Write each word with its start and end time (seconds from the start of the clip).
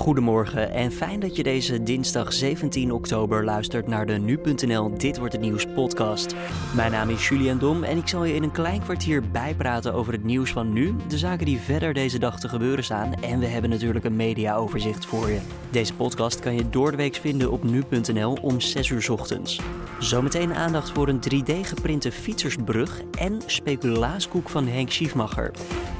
Goedemorgen 0.00 0.70
en 0.70 0.92
fijn 0.92 1.20
dat 1.20 1.36
je 1.36 1.42
deze 1.42 1.82
dinsdag 1.82 2.32
17 2.32 2.92
oktober 2.92 3.44
luistert 3.44 3.86
naar 3.86 4.06
de 4.06 4.12
Nu.nl 4.12 4.98
Dit 4.98 5.18
Wordt 5.18 5.32
Het 5.32 5.42
Nieuws 5.42 5.66
podcast. 5.74 6.34
Mijn 6.74 6.92
naam 6.92 7.08
is 7.08 7.28
Julian 7.28 7.58
Dom 7.58 7.82
en 7.82 7.96
ik 7.96 8.08
zal 8.08 8.24
je 8.24 8.34
in 8.34 8.42
een 8.42 8.50
klein 8.50 8.82
kwartier 8.82 9.30
bijpraten 9.30 9.94
over 9.94 10.12
het 10.12 10.24
nieuws 10.24 10.52
van 10.52 10.72
nu, 10.72 10.94
de 11.08 11.18
zaken 11.18 11.46
die 11.46 11.58
verder 11.58 11.92
deze 11.92 12.18
dag 12.18 12.40
te 12.40 12.48
gebeuren 12.48 12.84
staan 12.84 13.14
en 13.14 13.38
we 13.38 13.46
hebben 13.46 13.70
natuurlijk 13.70 14.04
een 14.04 14.16
mediaoverzicht 14.16 15.06
voor 15.06 15.30
je. 15.30 15.40
Deze 15.70 15.94
podcast 15.94 16.40
kan 16.40 16.54
je 16.54 16.68
door 16.68 16.90
de 16.90 16.96
week 16.96 17.14
vinden 17.14 17.50
op 17.50 17.64
Nu.nl 17.64 18.38
om 18.42 18.60
6 18.60 18.88
uur 18.88 19.12
ochtends. 19.12 19.60
Zometeen 19.98 20.54
aandacht 20.54 20.90
voor 20.90 21.08
een 21.08 21.20
3D 21.20 21.60
geprinte 21.62 22.12
fietsersbrug 22.12 23.02
en 23.18 23.42
speculaaskoek 23.46 24.48
van 24.48 24.66
Henk 24.66 24.90
Schiefmacher. 24.90 25.50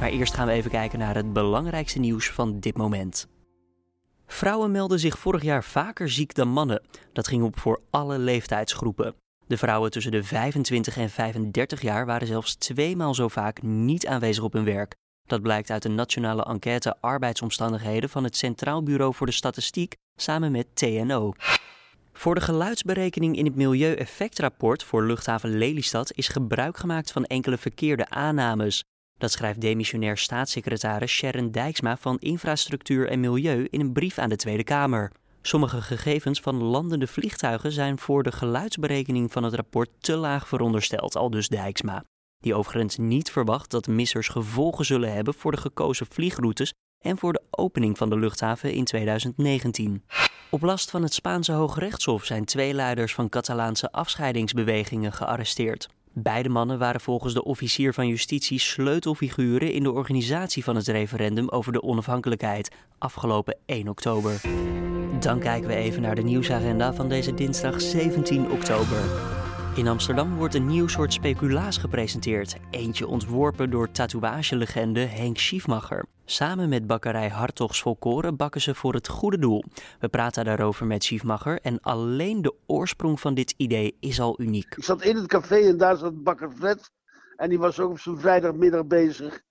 Maar 0.00 0.10
eerst 0.10 0.34
gaan 0.34 0.46
we 0.46 0.52
even 0.52 0.70
kijken 0.70 0.98
naar 0.98 1.14
het 1.14 1.32
belangrijkste 1.32 1.98
nieuws 1.98 2.30
van 2.30 2.60
dit 2.60 2.76
moment. 2.76 3.28
Vrouwen 4.32 4.70
melden 4.70 4.98
zich 4.98 5.18
vorig 5.18 5.42
jaar 5.42 5.64
vaker 5.64 6.08
ziek 6.08 6.34
dan 6.34 6.48
mannen. 6.48 6.82
Dat 7.12 7.28
ging 7.28 7.42
op 7.42 7.58
voor 7.58 7.80
alle 7.90 8.18
leeftijdsgroepen. 8.18 9.14
De 9.46 9.56
vrouwen 9.56 9.90
tussen 9.90 10.12
de 10.12 10.22
25 10.22 10.96
en 10.96 11.10
35 11.10 11.82
jaar 11.82 12.06
waren 12.06 12.26
zelfs 12.26 12.54
tweemaal 12.54 13.14
zo 13.14 13.28
vaak 13.28 13.62
niet 13.62 14.06
aanwezig 14.06 14.44
op 14.44 14.52
hun 14.52 14.64
werk. 14.64 14.94
Dat 15.26 15.42
blijkt 15.42 15.70
uit 15.70 15.84
een 15.84 15.94
nationale 15.94 16.44
enquête 16.44 16.96
arbeidsomstandigheden 17.00 18.10
van 18.10 18.24
het 18.24 18.36
Centraal 18.36 18.82
Bureau 18.82 19.14
voor 19.14 19.26
de 19.26 19.32
Statistiek 19.32 19.94
samen 20.16 20.52
met 20.52 20.66
TNO. 20.74 21.32
Voor 22.12 22.34
de 22.34 22.40
geluidsberekening 22.40 23.36
in 23.36 23.44
het 23.44 23.56
Milieueffectrapport 23.56 24.84
voor 24.84 25.06
luchthaven 25.06 25.58
Lelystad 25.58 26.12
is 26.12 26.28
gebruik 26.28 26.76
gemaakt 26.76 27.12
van 27.12 27.24
enkele 27.24 27.58
verkeerde 27.58 28.08
aannames. 28.08 28.84
Dat 29.20 29.32
schrijft 29.32 29.60
demissionair 29.60 30.18
staatssecretaris 30.18 31.12
Sharon 31.12 31.50
Dijksma 31.50 31.96
van 31.96 32.18
Infrastructuur 32.18 33.08
en 33.08 33.20
Milieu 33.20 33.66
in 33.70 33.80
een 33.80 33.92
brief 33.92 34.18
aan 34.18 34.28
de 34.28 34.36
Tweede 34.36 34.64
Kamer. 34.64 35.12
Sommige 35.42 35.82
gegevens 35.82 36.40
van 36.40 36.62
landende 36.62 37.06
vliegtuigen 37.06 37.72
zijn 37.72 37.98
voor 37.98 38.22
de 38.22 38.32
geluidsberekening 38.32 39.32
van 39.32 39.42
het 39.42 39.54
rapport 39.54 39.90
te 39.98 40.16
laag 40.16 40.48
verondersteld, 40.48 41.16
al 41.16 41.30
dus 41.30 41.48
Dijksma. 41.48 42.04
Die 42.38 42.54
overigens 42.54 42.96
niet 42.96 43.30
verwacht 43.30 43.70
dat 43.70 43.86
missers 43.86 44.28
gevolgen 44.28 44.84
zullen 44.84 45.12
hebben 45.12 45.34
voor 45.34 45.50
de 45.50 45.60
gekozen 45.60 46.06
vliegroutes 46.10 46.72
en 47.04 47.18
voor 47.18 47.32
de 47.32 47.42
opening 47.50 47.98
van 47.98 48.10
de 48.10 48.18
luchthaven 48.18 48.72
in 48.72 48.84
2019. 48.84 50.04
Op 50.50 50.62
last 50.62 50.90
van 50.90 51.02
het 51.02 51.14
Spaanse 51.14 51.52
Hoogrechtshof 51.52 52.24
zijn 52.24 52.44
twee 52.44 52.74
leiders 52.74 53.14
van 53.14 53.28
Catalaanse 53.28 53.92
afscheidingsbewegingen 53.92 55.12
gearresteerd. 55.12 55.88
Beide 56.12 56.48
mannen 56.48 56.78
waren 56.78 57.00
volgens 57.00 57.34
de 57.34 57.44
officier 57.44 57.94
van 57.94 58.08
justitie 58.08 58.58
sleutelfiguren 58.58 59.72
in 59.72 59.82
de 59.82 59.92
organisatie 59.92 60.64
van 60.64 60.76
het 60.76 60.88
referendum 60.88 61.48
over 61.48 61.72
de 61.72 61.82
onafhankelijkheid 61.82 62.74
afgelopen 62.98 63.56
1 63.66 63.88
oktober. 63.88 64.40
Dan 65.20 65.38
kijken 65.38 65.68
we 65.68 65.74
even 65.74 66.02
naar 66.02 66.14
de 66.14 66.22
nieuwsagenda 66.22 66.94
van 66.94 67.08
deze 67.08 67.34
dinsdag 67.34 67.80
17 67.80 68.50
oktober. 68.50 69.39
In 69.74 69.88
Amsterdam 69.88 70.36
wordt 70.36 70.54
een 70.54 70.66
nieuw 70.66 70.88
soort 70.88 71.12
speculaas 71.12 71.78
gepresenteerd. 71.78 72.56
Eentje 72.70 73.06
ontworpen 73.06 73.70
door 73.70 73.90
tatoeagelegende 73.90 75.00
Henk 75.00 75.38
Schiefmacher. 75.38 76.04
Samen 76.24 76.68
met 76.68 76.86
bakkerij 76.86 77.28
Hartogs 77.28 77.82
Volkoren 77.82 78.36
bakken 78.36 78.60
ze 78.60 78.74
voor 78.74 78.94
het 78.94 79.08
goede 79.08 79.38
doel. 79.38 79.64
We 80.00 80.08
praten 80.08 80.44
daarover 80.44 80.86
met 80.86 81.04
Schiefmacher 81.04 81.60
en 81.60 81.80
alleen 81.80 82.42
de 82.42 82.54
oorsprong 82.66 83.20
van 83.20 83.34
dit 83.34 83.54
idee 83.56 83.96
is 84.00 84.20
al 84.20 84.40
uniek. 84.40 84.74
Ik 84.76 84.84
zat 84.84 85.02
in 85.02 85.16
het 85.16 85.26
café 85.26 85.56
en 85.56 85.76
daar 85.76 85.96
zat 85.96 86.22
bakker 86.22 86.50
Fred. 86.50 86.90
En 87.36 87.48
die 87.48 87.58
was 87.58 87.80
ook 87.80 87.90
op 87.90 87.98
zijn 87.98 88.18
vrijdagmiddag 88.18 88.86
bezig. 88.86 89.42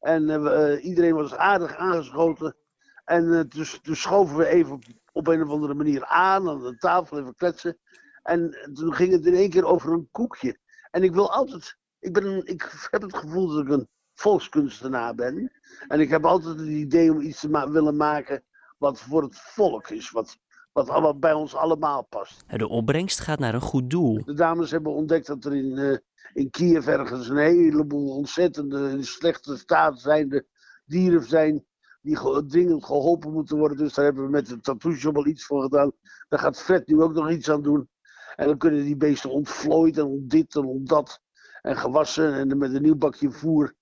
En 0.00 0.22
uh, 0.28 0.84
iedereen 0.84 1.14
was 1.14 1.34
aardig 1.34 1.76
aangeschoten. 1.76 2.56
En 3.04 3.24
uh, 3.24 3.40
dus, 3.48 3.78
dus 3.82 4.00
schoven 4.00 4.36
we 4.36 4.46
even 4.46 4.72
op, 4.72 4.84
op 5.12 5.26
een 5.26 5.42
of 5.42 5.48
andere 5.48 5.74
manier 5.74 6.04
aan, 6.04 6.48
aan 6.48 6.62
de 6.62 6.76
tafel, 6.76 7.18
even 7.18 7.34
kletsen. 7.34 7.78
En 8.22 8.70
toen 8.74 8.94
ging 8.94 9.12
het 9.12 9.26
in 9.26 9.34
één 9.34 9.50
keer 9.50 9.64
over 9.64 9.92
een 9.92 10.08
koekje. 10.10 10.58
En 10.90 11.02
ik 11.02 11.12
wil 11.12 11.32
altijd, 11.32 11.76
ik, 11.98 12.12
ben, 12.12 12.46
ik 12.46 12.88
heb 12.90 13.02
het 13.02 13.16
gevoel 13.16 13.48
dat 13.48 13.64
ik 13.64 13.68
een 13.68 13.88
volkskunstenaar 14.14 15.14
ben. 15.14 15.52
En 15.88 16.00
ik 16.00 16.08
heb 16.08 16.24
altijd 16.24 16.58
het 16.58 16.68
idee 16.68 17.12
om 17.12 17.20
iets 17.20 17.40
te 17.40 17.48
ma 17.48 17.70
willen 17.70 17.96
maken 17.96 18.44
wat 18.78 19.00
voor 19.00 19.22
het 19.22 19.36
volk 19.36 19.88
is. 19.88 20.10
Wat, 20.10 20.38
wat 20.72 20.88
allemaal 20.88 21.18
bij 21.18 21.32
ons 21.32 21.54
allemaal 21.54 22.02
past. 22.02 22.44
De 22.46 22.68
opbrengst 22.68 23.20
gaat 23.20 23.38
naar 23.38 23.54
een 23.54 23.60
goed 23.60 23.90
doel. 23.90 24.24
De 24.24 24.34
dames 24.34 24.70
hebben 24.70 24.92
ontdekt 24.92 25.26
dat 25.26 25.44
er 25.44 25.54
in, 25.54 25.78
uh, 25.78 25.96
in 26.32 26.50
Kiev 26.50 26.86
ergens 26.86 27.28
een 27.28 27.36
heleboel 27.36 28.16
ontzettende, 28.16 28.90
in 28.90 29.04
slechte 29.04 29.56
staat 29.56 30.00
zijnde 30.00 30.46
dieren 30.84 31.22
zijn 31.22 31.64
die 32.02 32.46
dringend 32.46 32.84
geholpen 32.84 33.32
moeten 33.32 33.58
worden. 33.58 33.76
Dus 33.76 33.94
daar 33.94 34.04
hebben 34.04 34.24
we 34.24 34.30
met 34.30 34.46
de 34.46 34.60
tattoo 34.60 35.12
al 35.12 35.26
iets 35.26 35.44
voor 35.44 35.62
gedaan. 35.62 35.92
Daar 36.28 36.38
gaat 36.38 36.62
Fred 36.62 36.86
nu 36.86 37.02
ook 37.02 37.12
nog 37.12 37.30
iets 37.30 37.50
aan 37.50 37.62
doen. 37.62 37.88
En 38.36 38.46
dan 38.46 38.58
kunnen 38.58 38.84
die 38.84 38.96
beesten 38.96 39.30
ontvlooid 39.30 39.98
en 39.98 40.04
om 40.04 40.28
dit 40.28 40.56
en 40.56 40.64
om 40.64 40.86
dat. 40.86 41.20
En 41.62 41.76
gewassen 41.76 42.34
en 42.34 42.58
met 42.58 42.74
een 42.74 42.82
nieuw 42.82 42.96
bakje 42.96 43.30
voer 43.30 43.74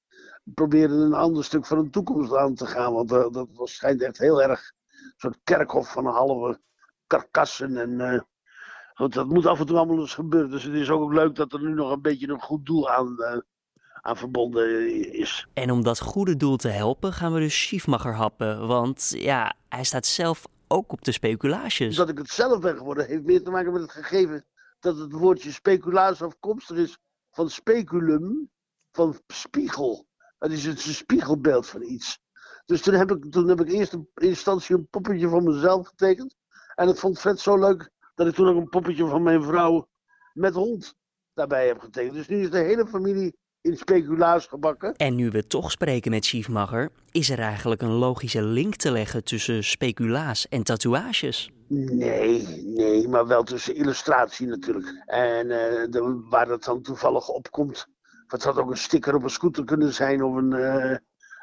proberen 0.55 1.01
een 1.01 1.15
ander 1.15 1.45
stuk 1.45 1.67
van 1.67 1.85
de 1.85 1.91
toekomst 1.91 2.37
aan 2.37 2.55
te 2.55 2.67
gaan. 2.67 2.93
Want 2.93 3.13
uh, 3.13 3.27
dat 3.31 3.49
schijnt 3.63 4.03
echt 4.03 4.19
heel 4.19 4.43
erg 4.43 4.73
een 4.93 5.13
soort 5.17 5.39
kerkhof 5.45 5.93
van 5.93 6.07
een 6.07 6.13
halve 6.13 6.61
karkassen. 7.07 7.77
En 7.77 7.91
uh, 7.91 9.09
dat 9.09 9.29
moet 9.29 9.47
af 9.47 9.61
en 9.61 9.67
toe 9.67 9.77
allemaal 9.77 9.99
eens 9.99 10.15
gebeuren. 10.15 10.51
Dus 10.51 10.63
het 10.63 10.75
is 10.75 10.91
ook 10.91 11.13
leuk 11.13 11.35
dat 11.35 11.53
er 11.53 11.61
nu 11.61 11.75
nog 11.75 11.91
een 11.91 12.03
beetje 12.03 12.29
een 12.29 12.41
goed 12.41 12.67
doel 12.67 12.91
aan, 12.91 13.17
uh, 13.19 13.39
aan 14.01 14.17
verbonden 14.17 14.93
is. 15.13 15.47
En 15.55 15.71
om 15.71 15.83
dat 15.83 16.01
goede 16.01 16.37
doel 16.37 16.57
te 16.57 16.69
helpen 16.69 17.13
gaan 17.13 17.33
we 17.33 17.41
dus 17.41 17.63
Schiefmacher 17.63 18.15
happen. 18.15 18.67
Want 18.67 19.15
ja, 19.17 19.55
hij 19.69 19.85
staat 19.85 20.07
zelf 20.07 20.47
ook 20.71 20.93
op 20.93 21.05
de 21.05 21.13
speculaties. 21.13 21.97
Dat 21.97 22.09
ik 22.09 22.19
het 22.19 22.31
zelf 22.31 22.61
ben 22.61 22.77
geworden 22.77 23.07
heeft 23.07 23.25
meer 23.25 23.43
te 23.43 23.51
maken 23.51 23.73
met 23.73 23.83
het 23.83 23.93
gegeven 23.93 24.47
dat 24.81 24.99
het 24.99 25.13
woordje 25.13 25.53
speculaas 25.53 26.23
afkomstig 26.23 26.77
is 26.77 26.99
van 27.31 27.51
speculum, 27.51 28.51
van 28.93 29.21
spiegel. 29.27 30.07
Het 30.39 30.53
is 30.53 30.65
een 30.65 30.77
spiegelbeeld 30.77 31.67
van 31.67 31.83
iets. 31.83 32.19
Dus 32.65 32.83
toen 32.83 32.95
heb 32.95 33.11
ik, 33.11 33.31
toen 33.31 33.49
heb 33.49 33.61
ik 33.61 33.69
eerst 33.69 33.93
in 33.93 34.09
instantie 34.15 34.77
een 34.77 34.89
poppetje 34.89 35.29
van 35.29 35.45
mezelf 35.45 35.87
getekend. 35.87 36.35
En 36.75 36.87
dat 36.87 36.99
vond 36.99 37.21
Fred 37.21 37.41
zo 37.41 37.59
leuk 37.59 37.91
dat 38.15 38.27
ik 38.27 38.35
toen 38.35 38.49
ook 38.49 38.57
een 38.57 38.69
poppetje 38.69 39.07
van 39.07 39.23
mijn 39.23 39.43
vrouw 39.43 39.89
met 40.33 40.55
hond 40.55 40.95
daarbij 41.35 41.67
heb 41.67 41.81
getekend. 41.81 42.15
Dus 42.15 42.29
nu 42.29 42.41
is 42.41 42.51
de 42.51 42.59
hele 42.59 42.87
familie 42.87 43.37
in 43.63 43.77
speculaas 43.77 44.47
gebakken. 44.47 44.97
En 44.97 45.15
nu 45.15 45.31
we 45.31 45.47
toch 45.47 45.71
spreken 45.71 46.11
met 46.11 46.25
Schiefmacher, 46.25 46.91
is 47.11 47.31
er 47.31 47.39
eigenlijk 47.39 47.83
een 47.83 47.93
logische 47.93 48.43
link 48.43 48.75
te 48.75 48.91
leggen 48.91 49.25
tussen 49.25 49.65
speculaas 49.65 50.49
en 50.49 50.63
tatoeages? 50.63 51.51
Nee, 51.69 52.63
nee, 52.65 53.09
maar 53.09 53.27
wel 53.27 53.43
tussen 53.43 53.75
illustratie 53.75 54.47
natuurlijk. 54.47 55.03
En 55.07 55.47
uh, 55.47 55.91
de, 55.91 56.27
waar 56.31 56.47
dat 56.47 56.65
dan 56.65 56.83
toevallig 56.83 57.29
opkomt. 57.29 57.87
Het 58.27 58.45
had 58.45 58.59
ook 58.59 58.71
een 58.71 58.77
sticker 58.77 59.15
op 59.15 59.23
een 59.23 59.31
scooter 59.31 59.65
kunnen 59.65 59.93
zijn, 59.95 60.23
of 60.23 60.35
een, 60.35 60.55
uh, 60.55 60.97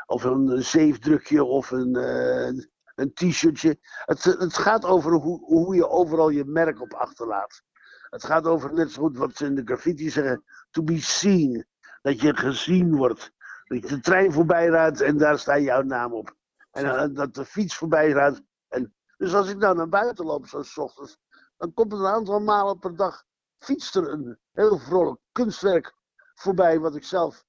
of 0.05 0.23
een 0.23 0.63
zeefdrukje, 0.63 1.43
of 1.43 1.71
een, 1.71 1.97
uh, 1.97 2.63
een 2.95 3.13
t-shirtje. 3.13 3.77
Het, 4.05 4.23
het 4.23 4.57
gaat 4.57 4.85
over 4.85 5.11
hoe, 5.11 5.45
hoe 5.45 5.75
je 5.75 5.89
overal 5.89 6.29
je 6.29 6.45
merk 6.45 6.81
op 6.81 6.93
achterlaat. 6.93 7.61
Het 8.09 8.23
gaat 8.23 8.45
over 8.45 8.73
net 8.73 8.91
zo 8.91 9.01
goed 9.01 9.17
wat 9.17 9.35
ze 9.35 9.45
in 9.45 9.55
de 9.55 9.61
graffiti 9.65 10.09
zeggen: 10.09 10.43
to 10.71 10.83
be 10.83 11.01
seen 11.01 11.65
dat 12.01 12.21
je 12.21 12.35
gezien 12.35 12.95
wordt. 12.95 13.31
Dat 13.63 13.81
je 13.81 13.87
de 13.87 13.99
trein 13.99 14.31
voorbij 14.31 14.67
rijdt 14.67 15.01
en 15.01 15.17
daar 15.17 15.39
staat 15.39 15.61
jouw 15.61 15.81
naam 15.81 16.13
op. 16.13 16.35
En 16.71 17.13
dat 17.13 17.33
de 17.33 17.45
fiets 17.45 17.75
voorbij 17.75 18.11
rijdt. 18.11 18.41
En, 18.67 18.93
dus 19.17 19.33
als 19.33 19.49
ik 19.49 19.57
nou 19.57 19.75
naar 19.75 19.89
buiten 19.89 20.25
loop, 20.25 20.47
zo 20.47 20.61
s 20.61 20.77
ochtends, 20.77 21.17
dan 21.57 21.73
komt 21.73 21.91
er 21.91 21.99
een 21.99 22.05
aantal 22.05 22.39
malen 22.39 22.79
per 22.79 22.95
dag 22.95 23.25
fietst 23.59 23.95
er 23.95 24.11
een 24.11 24.37
heel 24.51 24.77
vrolijk 24.77 25.19
kunstwerk 25.31 25.95
voorbij 26.33 26.79
wat 26.79 26.95
ik 26.95 27.03
zelf 27.03 27.45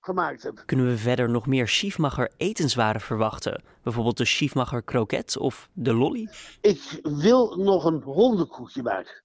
gemaakt 0.00 0.42
heb. 0.42 0.62
Kunnen 0.66 0.86
we 0.86 0.96
verder 0.96 1.30
nog 1.30 1.46
meer 1.46 1.68
Schiefmacher 1.68 2.32
etenswaren 2.36 3.00
verwachten? 3.00 3.62
Bijvoorbeeld 3.82 4.16
de 4.16 4.24
Schiefmacher 4.24 4.82
kroket 4.82 5.36
of 5.36 5.68
de 5.72 5.94
lolly? 5.94 6.28
Ik 6.60 7.00
wil 7.02 7.56
nog 7.56 7.84
een 7.84 8.02
hondenkoekje 8.02 8.82
maken. 8.82 9.23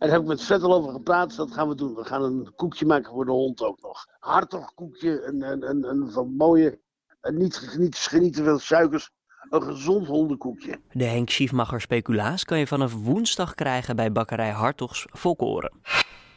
Daar 0.00 0.10
heb 0.10 0.20
ik 0.20 0.26
met 0.26 0.50
al 0.50 0.74
over 0.74 0.92
gepraat. 0.92 1.36
Dat 1.36 1.52
gaan 1.52 1.68
we 1.68 1.74
doen. 1.74 1.94
We 1.94 2.04
gaan 2.04 2.22
een 2.22 2.52
koekje 2.56 2.86
maken 2.86 3.12
voor 3.12 3.24
de 3.24 3.30
hond 3.30 3.62
ook 3.62 3.82
nog. 3.82 4.06
Hartig 4.18 4.74
koekje. 4.74 5.24
Een, 5.24 5.42
een, 5.42 5.68
een, 5.68 5.84
een 5.84 6.10
van 6.10 6.36
mooie. 6.36 6.80
Een 7.20 7.38
niet, 7.38 7.74
niet, 7.78 8.10
niet 8.12 8.34
te 8.34 8.42
veel 8.42 8.58
suikers. 8.58 9.10
Een 9.50 9.62
gezond 9.62 10.06
hondenkoekje. 10.06 10.80
De 10.92 11.04
Henk 11.04 11.30
Schiefmacher 11.30 11.80
speculaas 11.80 12.44
kan 12.44 12.58
je 12.58 12.66
vanaf 12.66 12.94
woensdag 12.94 13.54
krijgen 13.54 13.96
bij 13.96 14.12
bakkerij 14.12 14.50
Hartogs 14.50 15.06
Volkoren. 15.10 15.72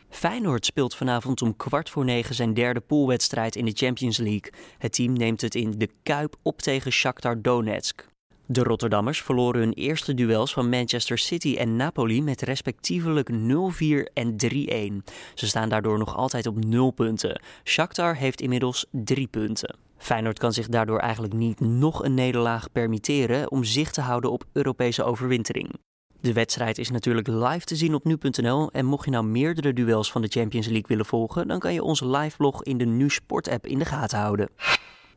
Feyenoord 0.09 0.65
speelt 0.65 0.95
vanavond 0.95 1.41
om 1.41 1.55
kwart 1.55 1.89
voor 1.89 2.05
negen 2.05 2.35
zijn 2.35 2.53
derde 2.53 2.79
poolwedstrijd 2.79 3.55
in 3.55 3.65
de 3.65 3.71
Champions 3.75 4.17
League. 4.17 4.51
Het 4.77 4.93
team 4.93 5.13
neemt 5.13 5.41
het 5.41 5.55
in 5.55 5.71
de 5.77 5.89
Kuip 6.03 6.35
op 6.41 6.61
tegen 6.61 6.91
Shakhtar 6.91 7.41
Donetsk. 7.41 8.11
De 8.45 8.63
Rotterdammers 8.63 9.21
verloren 9.21 9.59
hun 9.59 9.73
eerste 9.73 10.13
duels 10.13 10.53
van 10.53 10.69
Manchester 10.69 11.17
City 11.17 11.55
en 11.55 11.75
Napoli 11.75 12.21
met 12.21 12.41
respectievelijk 12.41 13.29
0-4 13.31 13.33
en 14.13 14.35
3-1. 15.03 15.13
Ze 15.33 15.47
staan 15.47 15.69
daardoor 15.69 15.97
nog 15.97 16.15
altijd 16.15 16.47
op 16.47 16.65
0 16.65 16.91
punten. 16.91 17.41
Shakhtar 17.63 18.15
heeft 18.15 18.41
inmiddels 18.41 18.85
3 18.91 19.27
punten. 19.27 19.75
Feyenoord 19.97 20.39
kan 20.39 20.53
zich 20.53 20.67
daardoor 20.67 20.99
eigenlijk 20.99 21.33
niet 21.33 21.59
nog 21.59 22.03
een 22.03 22.13
nederlaag 22.13 22.71
permitteren 22.71 23.51
om 23.51 23.63
zicht 23.63 23.93
te 23.93 24.01
houden 24.01 24.31
op 24.31 24.45
Europese 24.51 25.03
overwintering. 25.03 25.69
De 26.21 26.33
wedstrijd 26.33 26.77
is 26.77 26.89
natuurlijk 26.89 27.27
live 27.27 27.65
te 27.65 27.75
zien 27.75 27.93
op 27.93 28.03
nu.nl 28.03 28.71
en 28.71 28.85
mocht 28.85 29.05
je 29.05 29.11
nou 29.11 29.25
meerdere 29.25 29.73
duels 29.73 30.11
van 30.11 30.21
de 30.21 30.27
Champions 30.27 30.67
League 30.67 30.87
willen 30.87 31.05
volgen, 31.05 31.47
dan 31.47 31.59
kan 31.59 31.73
je 31.73 31.83
onze 31.83 32.07
liveblog 32.07 32.63
in 32.63 32.77
de 32.77 32.85
Nu 32.85 33.09
Sport 33.09 33.49
app 33.49 33.67
in 33.67 33.79
de 33.79 33.85
gaten 33.85 34.19
houden. 34.19 34.49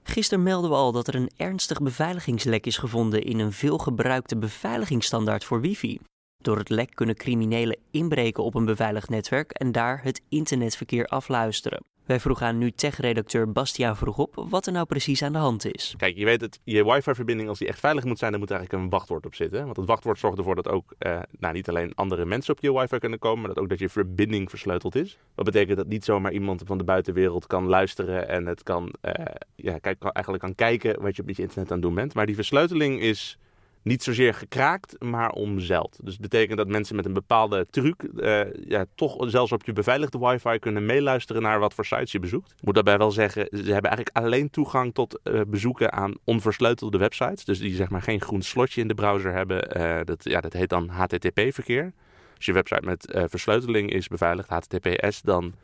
Gisteren 0.06 0.42
melden 0.42 0.70
we 0.70 0.76
al 0.76 0.92
dat 0.92 1.08
er 1.08 1.14
een 1.14 1.30
ernstig 1.36 1.82
beveiligingslek 1.82 2.66
is 2.66 2.76
gevonden 2.76 3.22
in 3.22 3.38
een 3.38 3.52
veelgebruikte 3.52 4.36
beveiligingsstandaard 4.36 5.44
voor 5.44 5.60
wifi. 5.60 5.98
Door 6.42 6.58
het 6.58 6.68
lek 6.68 6.94
kunnen 6.94 7.16
criminelen 7.16 7.78
inbreken 7.90 8.44
op 8.44 8.54
een 8.54 8.64
beveiligd 8.64 9.08
netwerk 9.08 9.50
en 9.50 9.72
daar 9.72 10.02
het 10.02 10.22
internetverkeer 10.28 11.06
afluisteren. 11.06 11.84
Wij 12.06 12.20
vroegen 12.20 12.46
aan 12.46 12.58
nu 12.58 12.70
tech-redacteur 12.70 13.52
Bastiaan 13.52 13.96
vroeg 13.96 14.18
op 14.18 14.44
wat 14.48 14.66
er 14.66 14.72
nou 14.72 14.86
precies 14.86 15.22
aan 15.22 15.32
de 15.32 15.38
hand 15.38 15.74
is. 15.74 15.94
Kijk, 15.96 16.16
je 16.16 16.24
weet 16.24 16.40
dat 16.40 16.58
je 16.64 16.84
wifi-verbinding, 16.84 17.48
als 17.48 17.58
die 17.58 17.68
echt 17.68 17.80
veilig 17.80 18.04
moet 18.04 18.18
zijn, 18.18 18.30
dan 18.30 18.40
moet 18.40 18.50
er 18.50 18.56
eigenlijk 18.56 18.84
een 18.84 18.90
wachtwoord 18.90 19.26
op 19.26 19.34
zitten. 19.34 19.64
Want 19.64 19.76
het 19.76 19.86
wachtwoord 19.86 20.18
zorgt 20.18 20.38
ervoor 20.38 20.54
dat 20.54 20.68
ook 20.68 20.94
eh, 20.98 21.18
nou, 21.38 21.54
niet 21.54 21.68
alleen 21.68 21.94
andere 21.94 22.24
mensen 22.24 22.54
op 22.54 22.62
je 22.62 22.72
wifi 22.72 22.98
kunnen 22.98 23.18
komen, 23.18 23.38
maar 23.38 23.54
dat 23.54 23.58
ook 23.58 23.68
dat 23.68 23.78
je 23.78 23.88
verbinding 23.88 24.50
versleuteld 24.50 24.94
is. 24.94 25.18
Wat 25.34 25.44
betekent 25.44 25.76
dat 25.76 25.86
niet 25.86 26.04
zomaar 26.04 26.32
iemand 26.32 26.62
van 26.64 26.78
de 26.78 26.84
buitenwereld 26.84 27.46
kan 27.46 27.66
luisteren 27.66 28.28
en 28.28 28.46
het 28.46 28.62
kan, 28.62 28.94
uh, 29.02 29.12
ja, 29.54 29.78
kijk, 29.78 30.02
eigenlijk 30.02 30.44
kan 30.44 30.54
kijken 30.54 31.02
wat 31.02 31.16
je 31.16 31.22
op 31.22 31.28
je 31.28 31.42
internet 31.42 31.68
aan 31.70 31.76
het 31.76 31.86
doen 31.86 31.94
bent. 31.94 32.14
Maar 32.14 32.26
die 32.26 32.34
versleuteling 32.34 33.00
is 33.00 33.38
niet 33.86 34.02
zozeer 34.02 34.34
gekraakt, 34.34 35.02
maar 35.02 35.30
omzeild. 35.30 35.98
Dus 36.02 36.12
dat 36.12 36.30
betekent 36.30 36.58
dat 36.58 36.68
mensen 36.68 36.96
met 36.96 37.04
een 37.04 37.12
bepaalde 37.12 37.66
truc 37.70 38.02
uh, 38.14 38.40
ja, 38.68 38.84
toch 38.94 39.30
zelfs 39.30 39.52
op 39.52 39.64
je 39.64 39.72
beveiligde 39.72 40.18
wifi 40.18 40.58
kunnen 40.58 40.86
meeluisteren 40.86 41.42
naar 41.42 41.58
wat 41.58 41.74
voor 41.74 41.84
sites 41.84 42.12
je 42.12 42.18
bezoekt. 42.18 42.50
Ik 42.50 42.64
moet 42.64 42.74
daarbij 42.74 42.98
wel 42.98 43.10
zeggen, 43.10 43.48
ze 43.50 43.72
hebben 43.72 43.90
eigenlijk 43.90 44.16
alleen 44.16 44.50
toegang 44.50 44.94
tot 44.94 45.20
uh, 45.24 45.40
bezoeken 45.46 45.92
aan 45.92 46.14
onversleutelde 46.24 46.98
websites. 46.98 47.44
Dus 47.44 47.58
die 47.58 47.74
zeg 47.74 47.90
maar 47.90 48.02
geen 48.02 48.20
groen 48.20 48.42
slotje 48.42 48.80
in 48.80 48.88
de 48.88 48.94
browser 48.94 49.32
hebben. 49.32 49.78
Uh, 49.78 50.00
dat, 50.04 50.24
ja, 50.24 50.40
dat 50.40 50.52
heet 50.52 50.68
dan 50.68 50.88
HTTP-verkeer. 50.88 51.92
Als 52.36 52.46
je 52.46 52.52
website 52.52 52.84
met 52.84 53.06
versleuteling 53.28 53.90
is 53.90 54.08
beveiligd, 54.08 54.48
HTTPS, 54.48 55.22
dan 55.22 55.54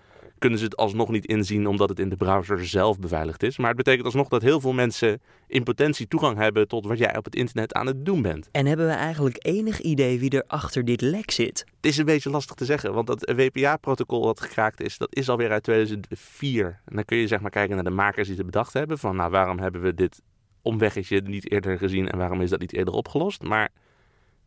kunnen 0.43 0.59
ze 0.59 0.65
het 0.65 0.77
alsnog 0.77 1.09
niet 1.09 1.27
inzien 1.27 1.67
omdat 1.67 1.89
het 1.89 1.99
in 1.99 2.09
de 2.09 2.17
browser 2.17 2.67
zelf 2.67 2.99
beveiligd 2.99 3.43
is. 3.43 3.59
Maar 3.59 3.69
het 3.69 3.77
betekent 3.77 4.05
alsnog 4.05 4.29
dat 4.29 4.43
heel 4.43 4.61
veel 4.61 4.73
mensen 4.73 5.21
in 5.47 5.63
potentie 5.63 6.09
toegang 6.09 6.39
hebben 6.39 6.69
tot 6.69 6.87
wat 6.87 6.99
jij 6.99 7.17
op 7.17 7.25
het 7.25 7.35
internet 7.35 7.75
aan 7.75 7.87
het 7.87 8.05
doen 8.05 8.23
bent. 8.23 8.49
En 8.53 8.67
hebben 8.67 8.87
we 8.87 8.93
eigenlijk 8.93 9.37
enig 9.39 9.81
idee 9.81 10.19
wie 10.19 10.31
er 10.31 10.45
achter 10.47 10.85
dit 10.85 11.01
lek 11.01 11.31
zit? 11.31 11.65
Het 11.77 11.87
is 11.87 11.97
een 11.97 12.05
beetje 12.05 12.31
lastig 12.31 12.57
te 12.57 12.65
zeggen, 12.65 12.95
want 12.95 13.07
dat 13.07 13.33
WPA-protocol 13.37 14.23
dat 14.23 14.41
gekraakt 14.41 14.81
is, 14.81 14.99
dat 14.99 15.15
is 15.15 15.29
alweer 15.29 15.51
uit 15.51 15.63
2004. 15.63 16.67
En 16.85 16.95
dan 16.97 17.05
kun 17.05 17.17
je 17.17 17.27
zeg 17.27 17.41
maar 17.41 17.51
kijken 17.51 17.75
naar 17.75 17.85
de 17.85 17.91
makers 17.91 18.27
die 18.27 18.37
het 18.37 18.47
bedacht 18.47 18.73
hebben, 18.73 18.99
van 18.99 19.17
nou 19.17 19.31
waarom 19.31 19.59
hebben 19.59 19.83
we 19.83 19.95
dit 19.95 20.23
omweggetje 20.63 21.21
niet 21.21 21.51
eerder 21.51 21.79
gezien 21.79 22.09
en 22.09 22.19
waarom 22.19 22.41
is 22.41 22.51
dat 22.51 22.61
niet 22.61 22.73
eerder 22.73 22.95
opgelost. 22.95 23.43
Maar 23.43 23.69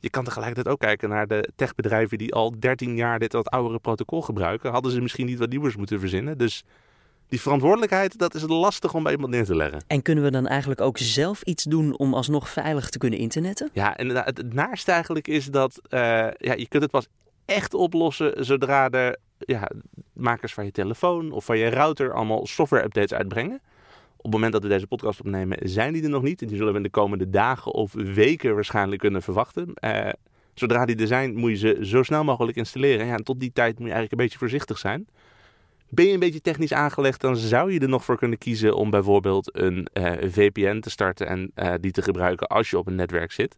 je 0.05 0.11
kan 0.11 0.23
tegelijkertijd 0.23 0.67
ook 0.67 0.79
kijken 0.79 1.09
naar 1.09 1.27
de 1.27 1.49
techbedrijven 1.55 2.17
die 2.17 2.33
al 2.33 2.59
13 2.59 2.95
jaar 2.95 3.19
dit 3.19 3.33
wat 3.33 3.49
oudere 3.49 3.79
protocol 3.79 4.21
gebruiken. 4.21 4.71
Hadden 4.71 4.91
ze 4.91 5.01
misschien 5.01 5.25
niet 5.25 5.39
wat 5.39 5.49
nieuws 5.49 5.75
moeten 5.75 5.99
verzinnen. 5.99 6.37
Dus 6.37 6.63
die 7.27 7.41
verantwoordelijkheid, 7.41 8.17
dat 8.17 8.35
is 8.35 8.41
lastig 8.47 8.93
om 8.93 9.03
bij 9.03 9.11
iemand 9.11 9.31
neer 9.31 9.45
te 9.45 9.55
leggen. 9.55 9.83
En 9.87 10.01
kunnen 10.01 10.23
we 10.23 10.31
dan 10.31 10.47
eigenlijk 10.47 10.81
ook 10.81 10.97
zelf 10.97 11.41
iets 11.41 11.63
doen 11.63 11.97
om 11.97 12.13
alsnog 12.13 12.49
veilig 12.49 12.89
te 12.89 12.97
kunnen 12.97 13.19
internetten? 13.19 13.69
Ja, 13.73 13.97
en 13.97 14.09
het, 14.09 14.53
naarste 14.53 14.91
eigenlijk 14.91 15.27
is 15.27 15.45
dat 15.45 15.81
uh, 15.89 15.99
ja, 16.37 16.53
je 16.53 16.67
kunt 16.67 16.83
het 16.83 16.91
pas 16.91 17.07
echt 17.45 17.73
oplossen 17.73 18.45
zodra 18.45 18.89
de 18.89 19.17
ja, 19.37 19.69
makers 20.13 20.53
van 20.53 20.65
je 20.65 20.71
telefoon 20.71 21.31
of 21.31 21.45
van 21.45 21.57
je 21.57 21.69
router 21.69 22.13
allemaal 22.13 22.47
software 22.47 22.83
updates 22.83 23.13
uitbrengen. 23.17 23.61
Op 24.25 24.31
het 24.31 24.39
moment 24.39 24.61
dat 24.61 24.63
we 24.63 24.75
deze 24.75 24.87
podcast 24.87 25.19
opnemen, 25.19 25.57
zijn 25.61 25.93
die 25.93 26.03
er 26.03 26.09
nog 26.09 26.21
niet. 26.21 26.39
Die 26.39 26.57
zullen 26.57 26.71
we 26.71 26.77
in 26.77 26.83
de 26.83 26.89
komende 26.89 27.29
dagen 27.29 27.73
of 27.73 27.93
weken 27.93 28.55
waarschijnlijk 28.55 29.01
kunnen 29.01 29.21
verwachten. 29.21 29.73
Uh, 29.79 30.09
zodra 30.53 30.85
die 30.85 30.95
er 30.95 31.07
zijn, 31.07 31.35
moet 31.35 31.49
je 31.49 31.57
ze 31.57 31.77
zo 31.81 32.03
snel 32.03 32.23
mogelijk 32.23 32.57
installeren. 32.57 33.05
Ja, 33.05 33.15
en 33.15 33.23
tot 33.23 33.39
die 33.39 33.51
tijd 33.53 33.79
moet 33.79 33.87
je 33.87 33.93
eigenlijk 33.93 34.11
een 34.11 34.17
beetje 34.17 34.37
voorzichtig 34.37 34.77
zijn. 34.77 35.07
Ben 35.89 36.05
je 36.05 36.13
een 36.13 36.19
beetje 36.19 36.41
technisch 36.41 36.73
aangelegd, 36.73 37.21
dan 37.21 37.35
zou 37.35 37.71
je 37.71 37.79
er 37.79 37.89
nog 37.89 38.03
voor 38.03 38.17
kunnen 38.17 38.37
kiezen 38.37 38.75
om 38.75 38.89
bijvoorbeeld 38.89 39.57
een 39.57 39.87
uh, 39.93 40.11
VPN 40.21 40.79
te 40.79 40.89
starten 40.89 41.27
en 41.27 41.51
uh, 41.55 41.73
die 41.79 41.91
te 41.91 42.01
gebruiken 42.01 42.47
als 42.47 42.69
je 42.69 42.77
op 42.77 42.87
een 42.87 42.95
netwerk 42.95 43.31
zit. 43.31 43.55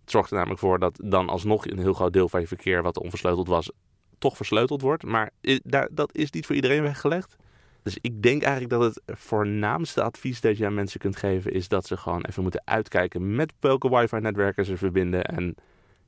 Het 0.00 0.10
zorgt 0.10 0.30
er 0.30 0.36
namelijk 0.36 0.60
voor 0.60 0.78
dat 0.78 1.00
dan 1.04 1.28
alsnog 1.28 1.66
een 1.66 1.78
heel 1.78 1.94
groot 1.94 2.12
deel 2.12 2.28
van 2.28 2.40
je 2.40 2.46
verkeer 2.46 2.82
wat 2.82 2.98
onversleuteld 2.98 3.48
was, 3.48 3.70
toch 4.18 4.36
versleuteld 4.36 4.80
wordt. 4.80 5.04
Maar 5.04 5.30
dat 5.90 6.14
is 6.14 6.30
niet 6.30 6.46
voor 6.46 6.54
iedereen 6.54 6.82
weggelegd. 6.82 7.36
Dus 7.82 7.98
ik 8.00 8.22
denk 8.22 8.42
eigenlijk 8.42 8.72
dat 8.72 8.94
het 8.94 9.18
voornaamste 9.18 10.02
advies 10.02 10.40
dat 10.40 10.56
je 10.56 10.66
aan 10.66 10.74
mensen 10.74 11.00
kunt 11.00 11.16
geven 11.16 11.52
is 11.52 11.68
dat 11.68 11.86
ze 11.86 11.96
gewoon 11.96 12.24
even 12.24 12.42
moeten 12.42 12.62
uitkijken 12.64 13.34
met 13.34 13.52
welke 13.60 13.96
wifi-netwerken 13.96 14.64
ze 14.64 14.76
verbinden. 14.76 15.24
En 15.24 15.54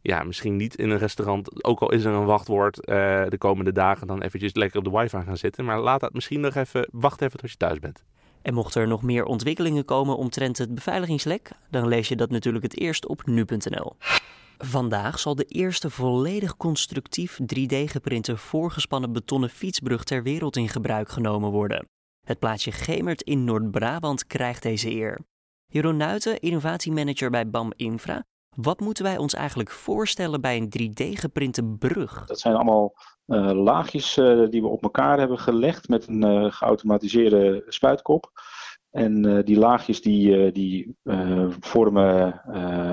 ja, 0.02 0.22
misschien 0.22 0.56
niet 0.56 0.74
in 0.74 0.90
een 0.90 0.98
restaurant, 0.98 1.64
ook 1.64 1.80
al 1.80 1.92
is 1.92 2.04
er 2.04 2.12
een 2.12 2.24
wachtwoord 2.24 2.76
uh, 2.76 2.84
de 3.28 3.38
komende 3.38 3.72
dagen, 3.72 4.06
dan 4.06 4.22
eventjes 4.22 4.54
lekker 4.54 4.78
op 4.78 4.84
de 4.84 4.98
wifi 4.98 5.22
gaan 5.22 5.36
zitten. 5.36 5.64
Maar 5.64 5.80
laat 5.80 6.00
dat 6.00 6.12
misschien 6.12 6.40
nog 6.40 6.54
even, 6.54 6.88
wacht 6.92 7.22
even 7.22 7.38
tot 7.38 7.50
je 7.50 7.56
thuis 7.56 7.78
bent. 7.78 8.04
En 8.42 8.54
mochten 8.54 8.80
er 8.80 8.88
nog 8.88 9.02
meer 9.02 9.25
ontwikkelingen 9.25 9.84
komen 9.84 10.16
omtrent 10.16 10.58
het 10.58 10.75
beveiligingslek, 10.75 11.50
dan 11.70 11.88
lees 11.88 12.08
je 12.08 12.16
dat 12.16 12.30
natuurlijk 12.30 12.64
het 12.64 12.78
eerst 12.78 13.06
op 13.06 13.26
nu.nl. 13.26 13.96
Vandaag 14.64 15.19
zal 15.19 15.35
de 15.35 15.44
eerste 15.44 15.91
volledig 15.91 16.56
constructief 16.56 17.38
3D-geprinte 17.41 18.37
voorgespannen 18.37 19.12
betonnen 19.12 19.49
fietsbrug 19.49 20.05
ter 20.05 20.23
wereld 20.23 20.56
in 20.56 20.69
gebruik 20.69 21.09
genomen 21.09 21.50
worden. 21.50 21.88
Het 22.26 22.38
plaatsje 22.38 22.73
Gemert 22.73 23.23
in 23.23 23.44
Noord-Brabant 23.44 24.26
krijgt 24.26 24.62
deze 24.62 24.91
eer. 24.91 25.20
Jeroen 25.67 25.97
Nuiten, 25.97 26.41
innovatiemanager 26.41 27.31
bij 27.31 27.50
BAM 27.50 27.73
Infra. 27.76 28.25
Wat 28.56 28.81
moeten 28.81 29.05
wij 29.05 29.17
ons 29.17 29.35
eigenlijk 29.35 29.70
voorstellen 29.70 30.41
bij 30.41 30.56
een 30.56 30.73
3D-geprinte 30.79 31.64
brug? 31.64 32.25
Dat 32.25 32.41
zijn 32.41 32.55
allemaal 32.55 32.94
uh, 33.26 33.50
laagjes 33.50 34.17
uh, 34.17 34.49
die 34.50 34.62
we 34.62 34.69
op 34.69 34.82
elkaar 34.82 35.19
hebben 35.19 35.38
gelegd 35.38 35.88
met 35.88 36.06
een 36.06 36.25
uh, 36.25 36.53
geautomatiseerde 36.53 37.64
spuitkop. 37.69 38.31
En 38.92 39.26
uh, 39.26 39.38
die 39.44 39.58
laagjes 39.58 40.02
die, 40.02 40.36
uh, 40.36 40.52
die 40.52 40.96
uh, 41.02 41.46
vormen 41.60 42.42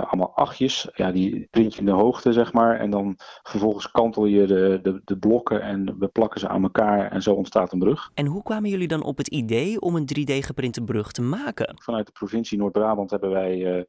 allemaal 0.09 0.35
achtjes. 0.35 0.89
Ja, 0.93 1.11
die 1.11 1.47
print 1.49 1.73
je 1.73 1.79
in 1.79 1.85
de 1.85 1.91
hoogte, 1.91 2.33
zeg 2.33 2.53
maar. 2.53 2.79
En 2.79 2.89
dan 2.89 3.15
vervolgens 3.43 3.91
kantel 3.91 4.25
je 4.25 4.47
de, 4.47 4.79
de, 4.81 5.01
de 5.03 5.17
blokken 5.17 5.61
en 5.61 5.97
we 5.99 6.07
plakken 6.07 6.39
ze 6.39 6.47
aan 6.47 6.63
elkaar 6.63 7.11
en 7.11 7.21
zo 7.21 7.33
ontstaat 7.33 7.71
een 7.71 7.79
brug. 7.79 8.11
En 8.13 8.25
hoe 8.25 8.43
kwamen 8.43 8.69
jullie 8.69 8.87
dan 8.87 9.03
op 9.03 9.17
het 9.17 9.27
idee 9.27 9.79
om 9.79 9.95
een 9.95 10.09
3D-geprinte 10.19 10.83
brug 10.83 11.11
te 11.11 11.21
maken? 11.21 11.81
Vanuit 11.81 12.05
de 12.05 12.11
provincie 12.11 12.57
Noord-Brabant 12.57 13.09
hebben 13.09 13.29
wij 13.29 13.85